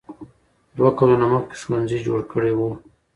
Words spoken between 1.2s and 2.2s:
مخکې ښوونځي جوړ